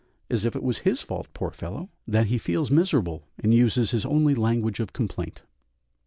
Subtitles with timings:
[0.31, 1.91] as if it was his fault poor fellow!
[2.07, 5.43] that he feels miserable and uses his only language of complaint.